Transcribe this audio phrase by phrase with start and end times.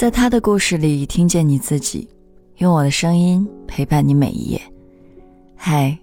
[0.00, 2.08] 在他的故事里听见你自己，
[2.56, 4.58] 用我的声音陪伴你每一页。
[5.54, 5.94] 嗨，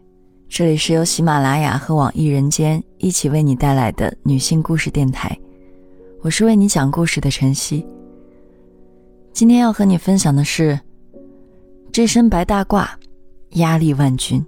[0.47, 5.35] 这里是由喜马拉雅和网易人间一起为你带来的女性故事电台，
[6.21, 7.83] 我是为你讲故事的晨曦。
[9.33, 10.79] 今天要和你分享的是，
[11.91, 12.87] 这身白大褂，
[13.53, 14.45] 压力万钧。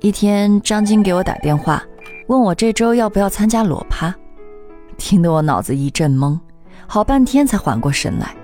[0.00, 1.84] 一天，张晶给我打电话，
[2.30, 4.14] 问我这周要不要参加裸趴，
[4.96, 6.38] 听得我脑子一阵懵，
[6.86, 8.36] 好半天才缓过神来，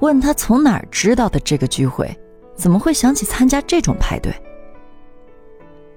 [0.00, 2.12] 问他从哪儿知道的这个聚会，
[2.56, 4.34] 怎么会想起参加这种派对？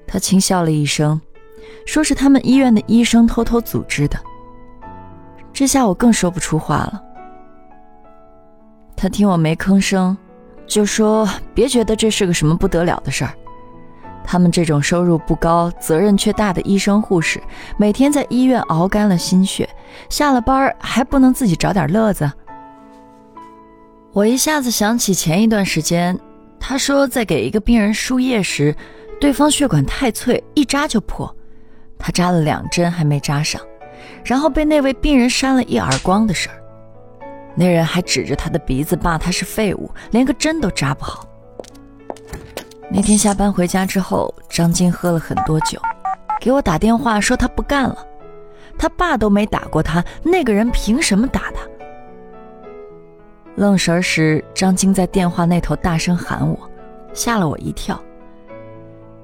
[0.05, 1.19] 他轻笑了一声，
[1.87, 4.19] 说是他们医院的医生偷偷组织的。
[5.51, 7.01] 这下我更说不出话了。
[8.95, 10.15] 他听我没吭声，
[10.67, 13.33] 就说别觉得这是个什么不得了的事儿。
[14.29, 17.41] 他们这种收入不高、责任却大的医生护士，
[17.77, 19.67] 每天在医院熬干了心血，
[20.09, 22.29] 下了班还不能自己找点乐子。
[24.11, 26.19] 我一下子想起前一段时间，
[26.59, 28.75] 他说在给一个病人输液时，
[29.21, 31.33] 对方血管太脆，一扎就破，
[31.97, 33.61] 他扎了两针还没扎上，
[34.25, 36.61] 然后被那位病人扇了一耳光的事儿。
[37.55, 41.26] 那人还指着他的鼻子骂他是废物，连个针都扎不好。
[42.89, 45.79] 那天下班回家之后，张晶喝了很多酒，
[46.39, 47.97] 给我打电话说他不干了，
[48.77, 51.61] 他爸都没打过他，那个人凭什么打他？
[53.55, 56.57] 愣神儿时，张晶在电话那头大声喊我，
[57.13, 57.99] 吓了我一跳。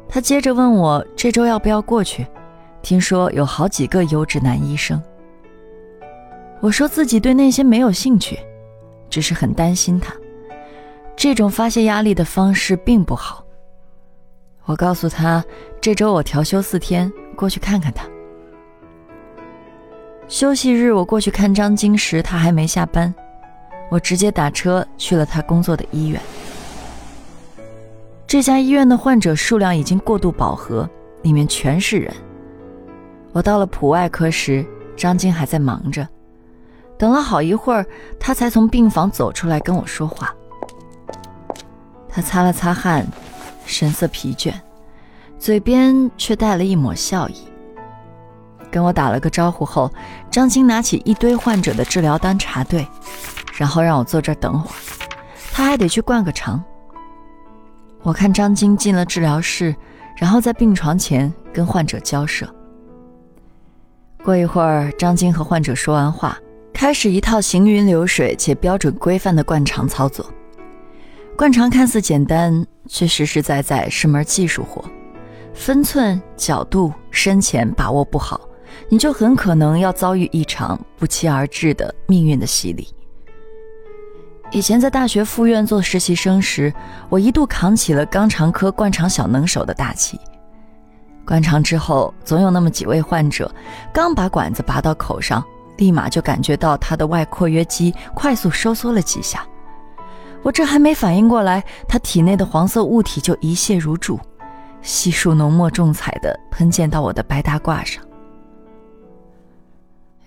[0.09, 2.27] 他接着问我这周要不要过去，
[2.81, 5.01] 听说有好几个优质男医生。
[6.59, 8.37] 我说自己对那些没有兴趣，
[9.09, 10.13] 只是很担心他，
[11.15, 13.42] 这种发泄压力的方式并不好。
[14.65, 15.43] 我告诉他，
[15.81, 18.05] 这周我调休四天，过去看看他。
[20.29, 23.13] 休息日我过去看张晶时，他还没下班，
[23.91, 26.21] 我直接打车去了他工作的医院。
[28.25, 30.89] 这家医院的患者数量已经过度饱和，
[31.23, 32.11] 里面全是人。
[33.33, 34.65] 我到了普外科时，
[34.95, 36.07] 张晶还在忙着，
[36.97, 37.85] 等了好一会儿，
[38.17, 40.33] 他才从病房走出来跟我说话。
[42.07, 43.05] 他擦了擦汗。
[43.65, 44.53] 神色疲倦，
[45.39, 47.35] 嘴边却带了一抹笑意。
[48.71, 49.91] 跟我打了个招呼后，
[50.31, 52.87] 张晶拿起一堆患者的治疗单查对，
[53.55, 54.73] 然后让我坐这儿等会儿，
[55.51, 56.63] 他还得去灌个肠。
[58.01, 59.75] 我看张晶进了治疗室，
[60.17, 62.47] 然后在病床前跟患者交涉。
[64.23, 66.37] 过一会儿，张晶和患者说完话，
[66.73, 70.25] 开始一套行云流水且标准规范的灌肠操作。
[71.35, 74.83] 灌肠看似简单，却实实在在是门技术活，
[75.53, 78.39] 分寸、角度、深浅把握不好，
[78.87, 82.87] 你就很可能要遭遇一场不期而至的命运的洗礼。
[84.51, 86.71] 以前在大学附院做实习生时，
[87.09, 90.19] 我一度扛起了肛肠科灌肠小能手的大旗。
[91.25, 93.51] 灌肠之后，总有那么几位患者，
[93.91, 95.43] 刚把管子拔到口上，
[95.77, 99.43] 立马就感觉到他的外括约肌快速收缩了几下。
[100.43, 104.19] 我这还没反应过来，他体内的黄色物体就一泻如注，
[104.81, 108.03] 悉数浓墨重彩的喷溅到我的白大褂上。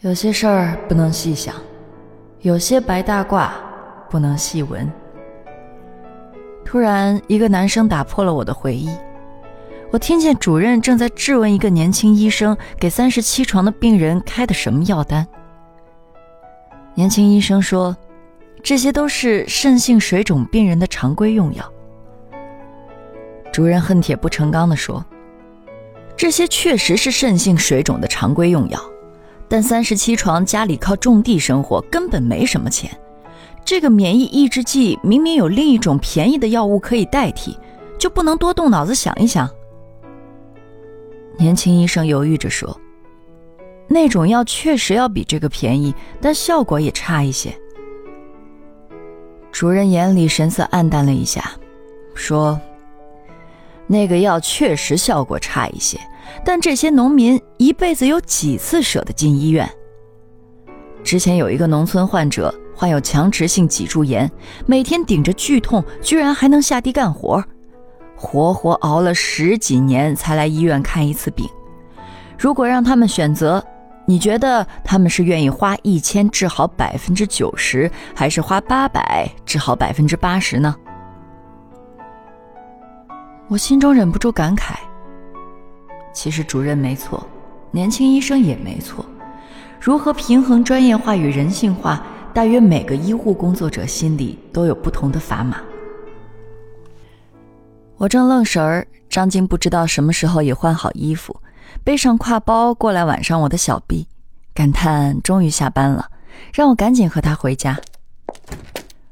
[0.00, 1.54] 有些事儿不能细想，
[2.40, 3.50] 有些白大褂
[4.08, 4.90] 不能细闻。
[6.64, 8.90] 突然，一个男生打破了我的回忆。
[9.92, 15.26] 我听见主任正在质问一个年轻医生给三十七床的病人开的什么药单。
[16.94, 17.94] 年轻医生说。
[18.66, 21.72] 这些都是肾性水肿病人的常规用药。
[23.52, 25.06] 主任恨铁不成钢地说
[26.18, 28.80] ：“这些确实是肾性水肿的常规用药，
[29.46, 32.90] 但三十七床家里靠种地生活，根本没什么钱。
[33.64, 37.56] 这个免疫抑制剂明明有另一种便宜的药物可以代替，
[37.96, 39.48] 就不能多动脑子想一想？”
[41.38, 42.76] 年轻医生犹豫着说
[43.86, 47.56] ：“那种药确实要比这个便宜，但效果也差一些。”
[49.56, 51.50] 主任眼里神色黯淡了一下，
[52.14, 52.60] 说
[53.88, 55.98] ：“那个药确实效果差一些，
[56.44, 59.66] 但这些农民一辈子有几次舍得进医院？
[61.02, 64.30] 之前有一个农村患者患有强直性脊柱炎，
[64.66, 67.42] 每天顶着剧痛，居然还能下地干活，
[68.14, 71.48] 活活熬了十几年才来医院看一次病。
[72.36, 73.64] 如果让他们选择。”
[74.08, 80.74] 你觉得他们是愿意花一千治好百分之九十，还是花八百治好百分之八十呢？
[83.48, 84.74] 我心中忍不住感慨。
[86.12, 87.26] 其实主任没错，
[87.72, 89.04] 年轻医生也没错。
[89.80, 95.58] 如何平衡专业化与人性化，大约每个医护工作者心里都有不同的砝码。
[97.96, 101.34] 我正愣神儿，张晶不知道什么时候也换好衣服，
[101.84, 104.06] 背上挎包过来挽上我的小臂，
[104.54, 106.10] 感叹终于下班了，
[106.52, 107.78] 让我赶紧和他回家。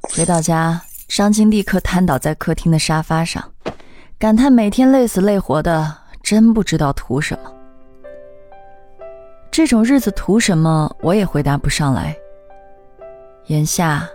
[0.02, 3.44] 回到家，张晶立刻瘫倒在客厅的沙发上，
[4.18, 7.52] 感叹每天累死累活的，真不知道图什么。
[9.50, 10.94] 这种日子图什么？
[11.00, 12.16] 我也回答不上来。
[13.46, 14.08] 眼下，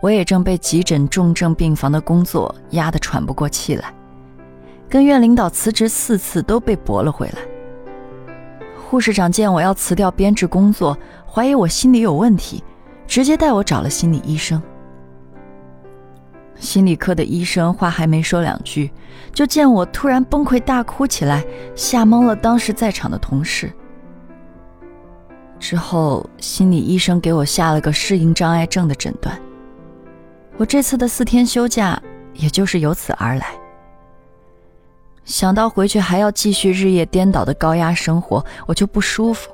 [0.00, 3.92] 我也正被急诊重症病房的工作压得喘不过气来，
[4.88, 7.38] 跟院领导辞职四次都被驳了回来。
[8.94, 10.96] 护士长见我要辞掉编制工作，
[11.28, 12.62] 怀疑我心理有问题，
[13.08, 14.62] 直接带我找了心理医生。
[16.54, 18.92] 心理科的医生话还没说两句，
[19.32, 21.44] 就见我突然崩溃大哭起来，
[21.74, 23.72] 吓懵了当时在场的同事。
[25.58, 29.36] 之后，心理医生给我下了个适应障碍症的诊断。
[30.56, 32.00] 我这次的四天休假，
[32.32, 33.63] 也就是由此而来。
[35.24, 39.50] 想到回去还要继续日夜颠倒的高压生活，我就不舒服。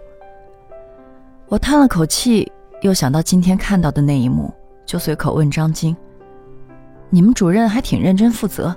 [1.49, 2.51] 我叹了口气，
[2.83, 4.53] 又想到今天看到的那一幕，
[4.85, 5.97] 就随口问张晶
[7.09, 8.77] ：“你们主任还挺认真负责，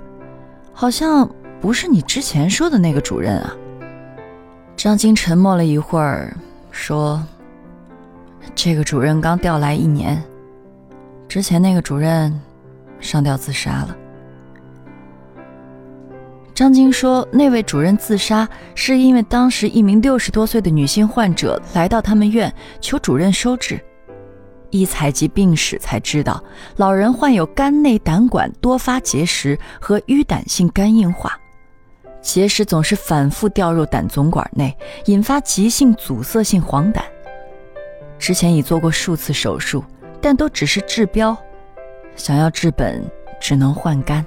[0.72, 1.28] 好像
[1.60, 3.54] 不是你之前说的那个主任啊？”
[4.76, 6.36] 张晶沉默了一会儿。
[6.76, 7.24] 说
[8.52, 10.20] ：“这个主任刚调来一年，
[11.28, 12.36] 之前那个主任
[12.98, 13.96] 上吊自杀了。”
[16.54, 23.84] 张晶说：“那位主任自杀是因为当时一名六十多岁的女性患者来到他们院求主任收治，
[24.70, 26.42] 一采集病史才知道，
[26.76, 31.36] 老人患有肝内胆管多发结石和淤胆性肝硬化。”
[32.22, 34.74] 结石总是反复掉入胆总管内，
[35.06, 37.02] 引发急性阻塞性黄疸。
[38.16, 39.84] 之前已做过数次手术，
[40.22, 41.36] 但都只是治标，
[42.14, 43.04] 想要治本
[43.40, 44.24] 只能换肝。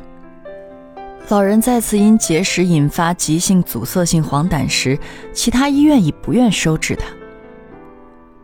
[1.30, 4.98] 老人再次因结石引发急性阻塞性黄疸时，
[5.34, 7.06] 其他医院已不愿收治他。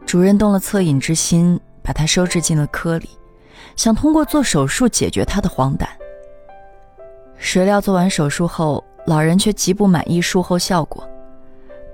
[0.06, 3.10] 主任动了恻隐之心，把他收治进了科里，
[3.78, 5.88] 想通过做手术解决他的黄疸。
[7.38, 11.08] 谁料做完手术后，老人却极不满意术后效果，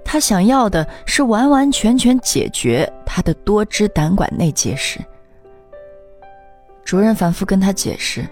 [0.04, 5.00] 他想要的是完完全全解决他的多支胆管内结石。
[6.84, 8.28] 主任反复跟他解释，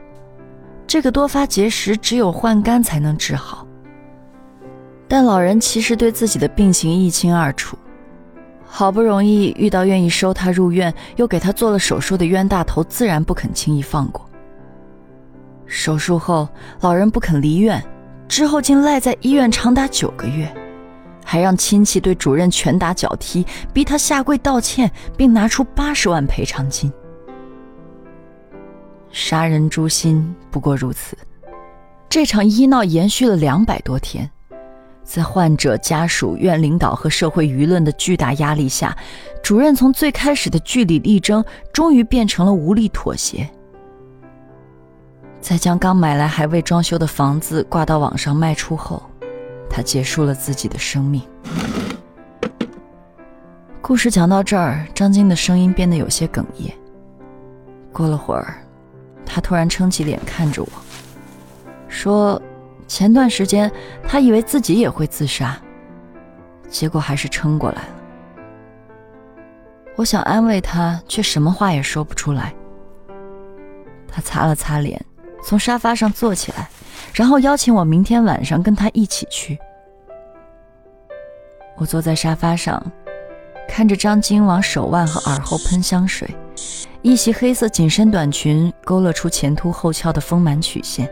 [0.88, 3.68] 这个多发结石只有换肝才能治好。
[5.08, 7.78] 但老人其实对自己的病情一清二楚，
[8.66, 14.28] 好不容易遇到愿意收他入院又给他做了手术的冤大头，自然不肯轻易放过。
[15.66, 16.48] 手术后，
[16.80, 17.84] 老人不肯离院。
[18.28, 20.54] 之后竟赖在医院长达九个月，
[21.24, 26.92] 还让亲戚对主任拳打脚踢，逼他下跪道歉，并拿出八十万赔偿金。
[29.20, 31.18] 杀人诛心不过如此。
[32.08, 34.30] 这场医闹延续了两百多天，
[35.04, 38.96] 在患者家属、院领导和社会舆论的巨大压力下，
[39.42, 41.44] 主任从最开始的据理力争，
[41.74, 43.50] 终于变成了无力妥协。
[45.42, 49.02] 在将刚买来还未装修的房子挂到网上卖出后，
[49.68, 51.24] 他结束了自己的生命。
[53.82, 56.72] 故事讲到这儿，张晶的声音变得有些哽咽。
[57.92, 58.62] 过了会儿，
[59.28, 60.70] 他突然撑起脸看着我，
[61.88, 62.42] 说
[62.88, 63.72] ：“前段时间
[64.08, 65.56] 他以为自己也会自杀，
[66.70, 67.90] 结果还是撑过来了。”
[69.98, 72.54] 我想安慰他，却什么话也说不出来。
[74.08, 75.00] 他擦了擦脸。
[75.44, 76.68] 从沙发上坐起来，
[77.14, 79.58] 然后邀请我明天晚上跟他一起去。
[81.78, 82.84] 我坐在沙发上，
[83.66, 86.28] 看着张晶往手腕和耳后喷香水，
[87.02, 91.10] 一袭黑色紧身短裙勾勒出前凸后翘的丰满曲线。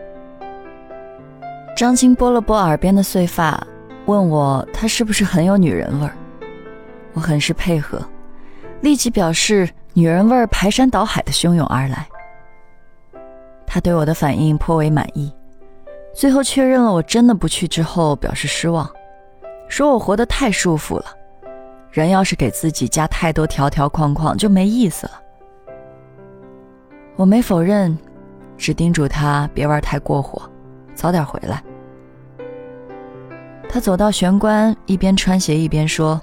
[1.77, 3.65] 张晶拨了拨耳边的碎发，
[4.06, 6.15] 问我她是不是很有女人味儿。
[7.13, 8.01] 我很是配合，
[8.82, 12.08] 立即表示女人味儿排山倒海的汹涌而来。
[13.68, 15.32] 他对我的反应颇为满意，
[16.13, 18.89] 最后确认了我真的不去之后，表示失望，
[19.68, 21.06] 说我活得太舒服了，
[21.92, 25.22] 人要是给自己加太多条条框框就没意思了。
[27.15, 27.98] 我没否认，
[28.57, 30.41] 只叮嘱他别玩太过火，
[30.93, 31.63] 早点回来。
[33.69, 36.22] 他走到玄关，一边穿鞋一边说：“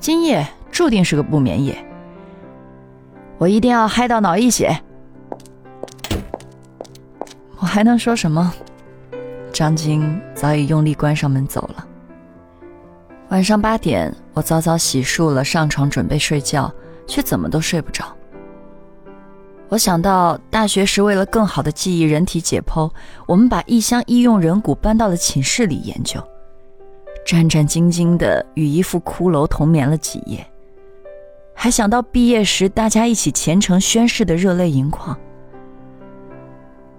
[0.00, 1.76] 今夜注定是个不眠夜，
[3.38, 4.74] 我一定要嗨到脑溢血。”
[7.60, 8.52] 我还能说什么？
[9.52, 11.86] 张晶早已用力关上门走了。
[13.28, 16.72] 晚上八点，我早早洗漱了，上床准备睡觉，
[17.06, 18.04] 却怎么都睡不着。
[19.72, 22.90] 我想到大学时为了更好的记忆人体解剖，
[23.24, 26.22] 我们把一箱医用人骨搬到了寝室里研究，
[27.24, 30.46] 战战兢兢地与一副骷髅同眠了几夜。
[31.54, 35.18] 还想到毕业时大家一起虔诚宣誓的热泪盈眶。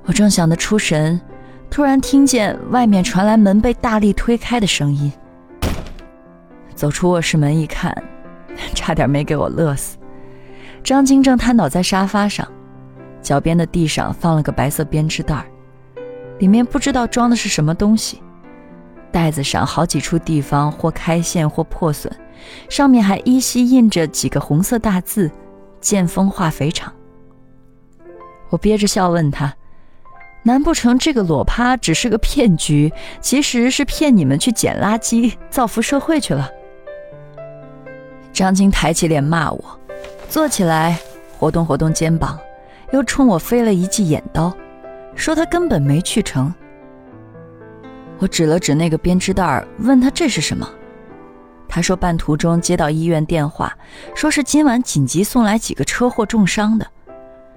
[0.05, 1.21] 我正想得出神，
[1.69, 5.13] 突然听见外面传来门被大力推开的声音。
[6.73, 7.95] 走出卧室门一看，
[8.73, 9.95] 差点没给我乐死。
[10.83, 12.45] 张晶正瘫倒在沙发上，
[13.23, 15.45] 脚边的地上放了个白色编织袋，
[16.39, 18.21] 里面不知道装的是什么东西。
[19.11, 22.13] 袋子上好几处地方或开线或破损。
[22.67, 25.31] 上面还依稀印着几个红色大字
[25.79, 26.91] ：“剑锋化肥厂。”
[28.49, 29.55] 我憋着笑问他
[30.43, 32.91] ：“难不成这个裸趴只是个骗局？
[33.21, 36.49] 其实是骗你们去捡垃圾、造福社会去了？”
[38.33, 39.79] 张晶抬起脸骂我，
[40.27, 40.99] 坐起来
[41.37, 42.37] 活动活动肩膀，
[42.93, 44.55] 又冲我飞了一记眼刀，
[45.15, 46.53] 说他根本没去成。
[48.19, 50.69] 我指了指那个编织袋，问他这是什么。
[51.67, 53.75] 他说，半途中接到医院电话，
[54.13, 56.85] 说是今晚紧急送来几个车祸重伤的，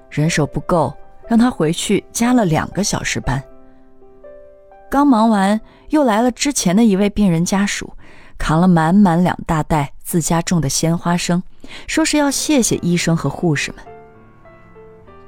[0.08, 0.90] 人手不够，
[1.28, 3.42] 让他回去加了两个小时班。
[4.90, 7.92] 刚忙完，又来了之前的一位病人家属，
[8.38, 11.42] 扛了满满两大袋自家种的鲜花生，
[11.86, 13.84] 说是要谢谢医生和护士们。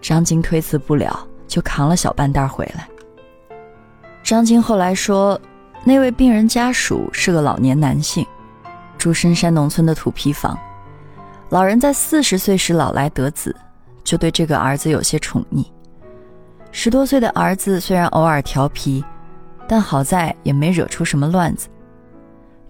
[0.01, 2.89] 张晶推辞不了，就扛了小半袋回来。
[4.23, 5.41] 张晶后来说，
[5.85, 8.27] 那位病人家属是个老年男性。
[8.99, 10.59] 住深山农村的土坯房，
[11.51, 13.55] 老人在四十岁时老来得子，
[14.03, 15.65] 就对这个儿子有些宠溺。
[16.73, 19.05] 十多岁的儿子虽然偶尔调皮，
[19.69, 21.69] 但好在也没惹出什么乱子。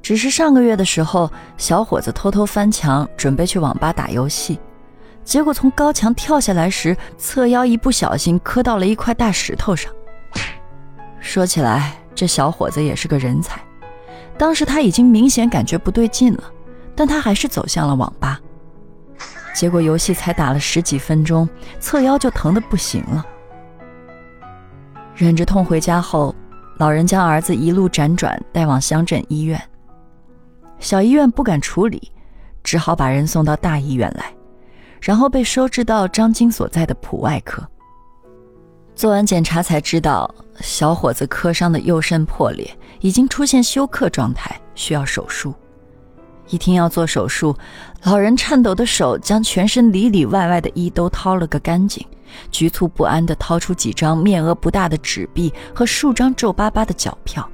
[0.02, 4.60] 只是上个月的时候，小伙子偷偷翻墙，准备去网吧打游戏，
[5.28, 9.92] 结果从高墙跳下来时，侧腰一不小心磕到了一块大石头上。
[11.20, 13.60] 说起来，这小伙子也是个人才。
[14.38, 16.44] 当时他已经明显感觉不对劲了，
[16.96, 18.40] 但他还是走向了网吧。
[19.54, 21.46] 结果游戏才打了十几分钟，
[21.78, 23.22] 侧腰就疼得不行了。
[25.14, 26.34] 忍着痛回家后，
[26.78, 29.62] 老人将儿子一路辗转带往乡镇医院。
[30.80, 32.10] 小医院不敢处理，
[32.62, 34.32] 只好把人送到大医院来，
[35.00, 37.62] 然后被收治到张晶所在的普外科。
[38.94, 42.68] 做完检查才知道，小伙子磕伤的右肾破裂，
[43.00, 45.54] 已经出现休克状态，需要手术。
[46.48, 47.54] 一听要做手术，
[48.04, 52.04] 老人颤抖的手将全身里里外外的衣都掏了个干净，
[52.50, 57.48] 局促不安地掏出几张面额不大的纸币和数张皱巴巴的脚票。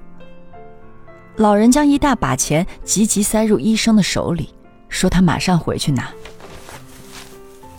[1.37, 4.55] 老人将一大把钱急急塞入医生的手里，
[4.89, 6.09] 说他马上回去拿。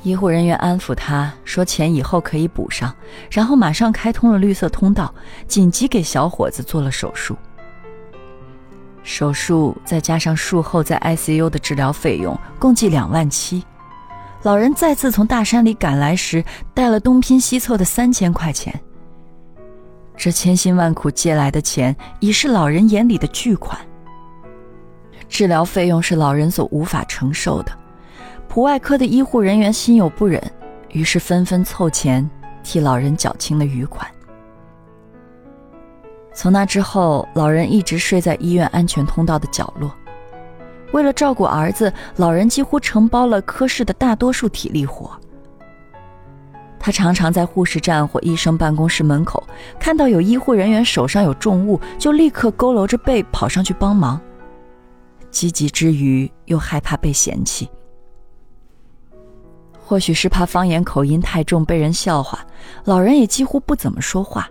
[0.05, 2.93] 医护人员安抚他说：“钱以后可以补上。”
[3.31, 5.11] 然后马上开通了绿色通道，
[5.47, 7.35] 紧急给小伙子做了手术。
[9.01, 13.65] 手术再加上术后在 ICU 的治疗费用，共计两万七。
[14.43, 18.79] 老人再次从大山里赶来时，带了东拼西凑的三千块钱。
[20.15, 23.75] 这千辛万苦借来的钱，已是老人眼里的巨款。
[25.27, 27.71] 治疗费用是老人所无法承受的。
[28.55, 30.41] 普外科的医护人员心有不忍，
[30.87, 32.25] 于是纷纷凑钱
[32.63, 34.09] 替老人缴清了余款。
[36.33, 39.93] 从那之后，老人一直睡在医院安全通道的角落。
[40.93, 45.11] 为了照顾儿子，老人几乎承包了科室的大多数体力活。
[46.79, 49.45] 他常常在护士站或医生办公室门口
[49.77, 54.17] 看到有医护人员手上有重物，就立刻佝偻着背跑上去帮忙。
[55.29, 57.69] 积极之余，又害怕被嫌弃。
[59.85, 62.43] 或许是怕方言口音太重被人笑话，
[62.85, 64.49] 老人也几乎不怎么说话。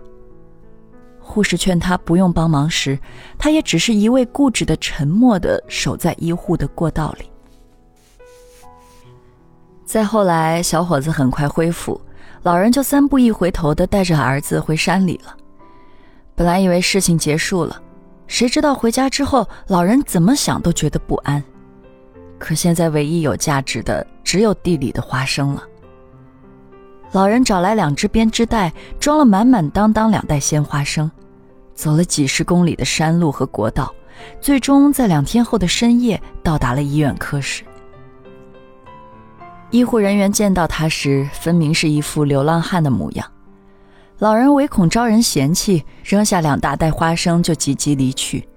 [1.19, 2.97] 护士劝他不用帮忙时，
[3.37, 7.29] 他也只是一味固执的沉默的守在医护的过道里。
[9.85, 11.99] 再后来，小伙子很快恢复，
[12.43, 15.35] 老人就三步一回头的带着儿子回山里了。
[16.33, 17.81] 本来以为事情结束了，
[18.27, 21.43] 谁知道回家之后，老人怎么想都觉得不安。
[22.45, 25.63] 可现在唯一有价值的只有地里的花生了。
[27.11, 31.09] 老人找来两只编织袋，装了满满当当两袋鲜花生，
[31.73, 33.91] 走了几十公里的山路和国道，
[34.39, 37.63] 最终在两天后的深夜到达了医院科室。
[39.71, 43.25] 医护人员见到他时，分明是一副流浪汉的模样。
[44.19, 48.47] 老人唯恐招人嫌弃，扔下两大袋花生就急急离去。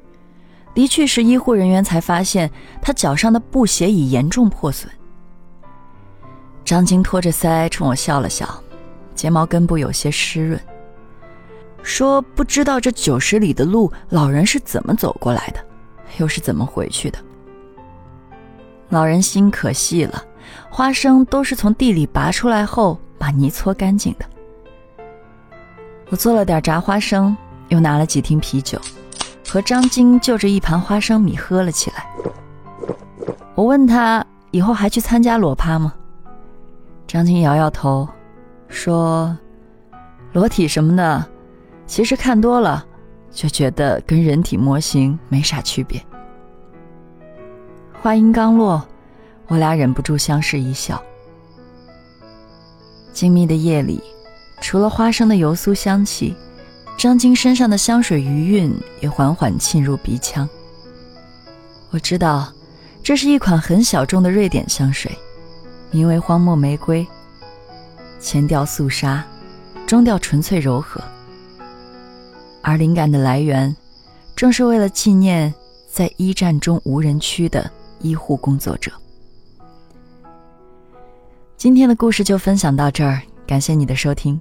[0.78, 2.49] 离去时，医护人员才发现
[2.80, 4.88] 他脚上的布鞋已严重破损。
[6.64, 8.49] 张晶托着腮冲我笑了笑，
[9.12, 10.61] 睫毛根部有些湿润，
[11.82, 15.58] 说：“不知道这九十里的路，老人是怎么走过来的，
[16.18, 17.18] 又是怎么回去的。”
[18.88, 20.23] 老人心可细了，
[20.70, 24.25] 花生都是从地里拔出来后把泥搓干净的。
[26.08, 28.80] 我做了点炸花生，又拿了几听啤酒。
[29.48, 32.06] 和张晶就着一盘花生米喝了起来。
[33.54, 35.94] 我问他以后还去参加裸趴吗？
[37.06, 38.06] 张晶摇摇头，
[38.68, 39.36] 说
[40.32, 41.26] ：“裸体什么的，
[41.86, 42.84] 其实看多了
[43.30, 46.00] 就觉得跟人体模型没啥区别。”
[48.00, 48.86] 话音刚落，
[49.48, 51.02] 我俩忍不住相视一笑。
[53.12, 54.00] 静谧的夜里，
[54.60, 56.36] 除了花生的油酥香气。
[56.98, 60.48] 张晶身上的香水余韵也缓缓沁入鼻腔。
[61.90, 62.52] 我知道，
[63.04, 65.16] 这是一款很小众的瑞典香水，
[65.92, 67.06] 名为荒漠玫瑰。
[68.18, 69.24] 前调肃杀，
[69.86, 71.00] 中调纯粹柔和。
[72.62, 73.74] 而灵感的来源，
[74.34, 75.54] 正是为了纪念
[75.88, 78.90] 在一战中无人区的医护工作者。
[81.56, 84.40] 今天的故事就分享到这儿，感谢你的收听。